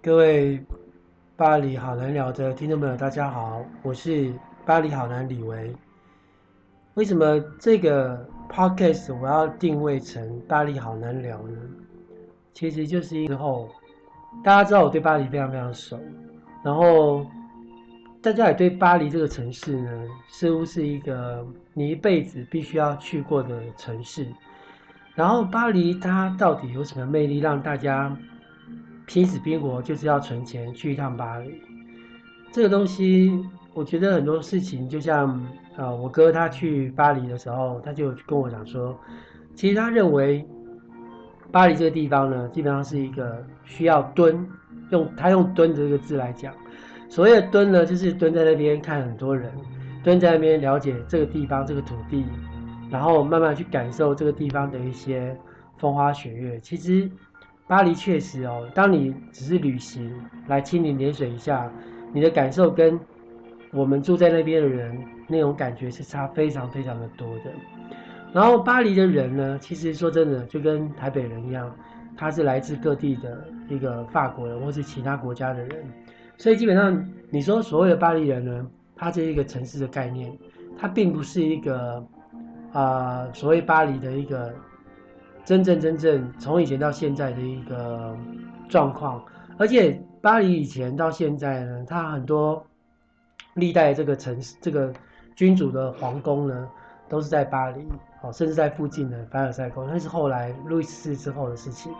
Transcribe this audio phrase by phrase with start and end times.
[0.00, 0.64] 各位
[1.36, 4.32] 巴黎好男聊的听众朋友，大家好，我是
[4.64, 5.74] 巴黎好男李维。
[6.94, 11.58] 为什么这个 podcast 我要定位成巴黎好男聊呢？
[12.54, 13.68] 其实就是因为后
[14.44, 15.98] 大家知道我对巴黎非常非常熟，
[16.62, 17.26] 然后
[18.22, 21.44] 大家也对巴黎这个城市呢，似乎是一个
[21.74, 24.28] 你一辈子必须要去过的城市。
[25.16, 28.16] 然后巴黎它到底有什么魅力，让大家
[29.08, 31.60] 拼死拼活就是要存钱去一趟巴黎？
[32.52, 35.44] 这个东西，我觉得很多事情就像。
[35.78, 38.98] 啊，我哥他去巴黎的时候，他就跟我讲说，
[39.54, 40.44] 其实他认为
[41.52, 44.44] 巴黎这个地方呢，基本上是一个需要蹲，
[44.90, 46.52] 用他用蹲这个字来讲，
[47.08, 49.52] 所谓的蹲呢，就是蹲在那边看很多人，
[50.02, 52.24] 蹲在那边了解这个地方这个土地，
[52.90, 55.38] 然后慢慢去感受这个地方的一些
[55.76, 56.58] 风花雪月。
[56.58, 57.08] 其实
[57.68, 60.12] 巴黎确实哦，当你只是旅行
[60.48, 61.70] 来亲临点水一下，
[62.12, 62.98] 你的感受跟
[63.70, 64.98] 我们住在那边的人。
[65.30, 67.52] 那种感觉是差非常非常的多的，
[68.32, 71.70] 然后巴黎的人呢，其实说真的，就跟台北人一样，
[72.16, 75.84] 他是来自各地的一个法国人或是其他国家的人，
[76.38, 80.32] 所以基本上你说所谓的巴黎人呢，他这一个城市的概念，
[80.78, 82.02] 它并不是一个
[82.72, 84.54] 啊、所谓巴黎的一个
[85.48, 88.14] 真正真正从以前到现在的一个
[88.68, 89.24] 状况，
[89.56, 92.62] 而且巴黎以前到现在呢，它很多
[93.54, 94.92] 历代这个城市这个。
[95.34, 96.68] 君主的皇宫呢，
[97.08, 97.86] 都是在巴黎，
[98.22, 101.92] 哦，甚至在附近的凡尔赛宫，那是后来路易十四之后的事情。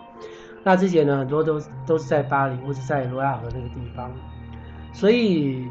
[0.64, 4.10] 那之前呢，很多都都是在巴黎或者在罗亚河那个地方。
[4.92, 5.68] 所以，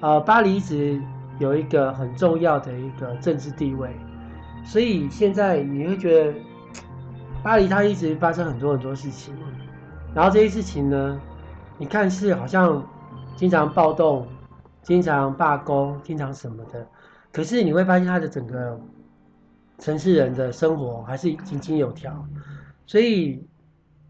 [0.00, 1.00] 呃，巴黎一直
[1.38, 3.88] 有一个很重要的一个政治地位。
[4.64, 6.34] 所以现在你会觉得，
[7.44, 9.32] 巴黎它一直发生很多很多事情，
[10.14, 11.20] 然后这些事情呢，
[11.78, 12.84] 你看是好像
[13.36, 14.26] 经常暴动。
[14.82, 16.86] 经常罢工，经常什么的，
[17.32, 18.78] 可是你会发现它的整个
[19.78, 22.12] 城市人的生活还是井井有条，
[22.84, 23.42] 所以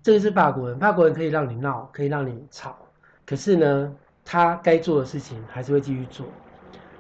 [0.03, 2.77] 这个是法国人，法国人可以让你闹，可以让你吵，
[3.25, 3.95] 可是呢，
[4.25, 6.27] 他该做的事情还是会继续做。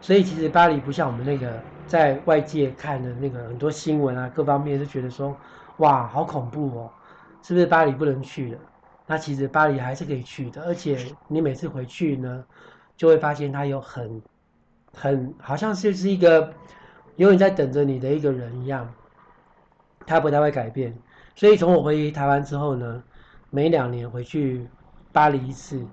[0.01, 5.37] 所以其实巴黎不像我们那个在外界看的那个很多新闻啊，各方面都觉得说，
[5.79, 6.91] 哇，好恐怖哦，
[7.43, 8.59] 是不是巴黎不能去了？
[9.07, 10.97] 那其实巴黎还是可以去的，而且
[11.29, 12.45] 你每次回去呢，
[12.97, 14.23] 就会发现他有很、
[14.95, 16.53] 很好像就是一个
[17.17, 18.91] 永远在等着你的一个人一样，
[20.07, 20.97] 他不太会改变。
[21.37, 23.03] 所以从我回台湾之后呢，
[23.51, 24.67] 每两年回去
[25.13, 25.85] 巴黎一次，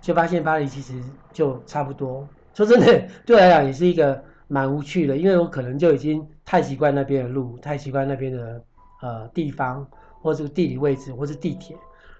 [0.00, 1.02] 就发现巴黎其实
[1.32, 2.28] 就差不多。
[2.54, 8.62] 说真的，对我来讲也是一个蛮无趣的，因为我可能就已经太习惯那边的路，太习惯那边的
[9.00, 9.88] 呃地方，
[10.20, 11.74] 或者是地理位置，或是地铁，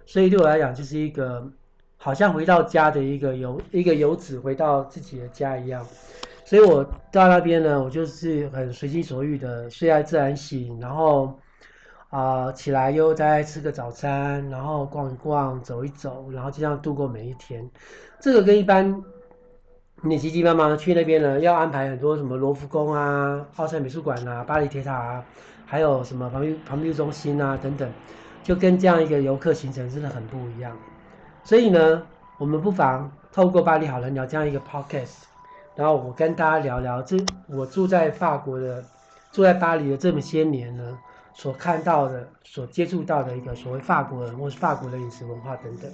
[0.07, 1.53] 所以对我来讲就是一个。
[2.03, 5.87] 好像回到家的一个游一个游子回到自己的家一样，
[6.47, 6.83] 所以我
[7.13, 11.39] 到那边呢，我就是很随心所欲的睡在自然醒，然后
[12.09, 17.69] 啊、起来又再吃个早餐，然后逛一逛，走一走，然后就这样度过每一天。
[18.19, 19.03] 这个跟一般
[20.03, 25.25] 你急急忙忙去那边呢，要安排很多什么罗浮宫啊、奥赛美术馆啊、巴黎铁塔啊，
[25.67, 27.87] 还有什么旁边旁边中心啊等等，
[28.43, 30.75] 就跟这样一个游客行程真的很不一样。
[31.45, 32.03] 所以呢，
[32.39, 35.25] 我们不妨透过巴黎好人聊这样一个 podcast，
[35.77, 38.83] 然后我跟大家聊聊这我住在法国的，
[39.31, 40.99] 住在巴黎的这么些年呢，
[41.35, 45.91] 所看到的、所接触到的一个所谓法国人或是法国的饮食文化等等。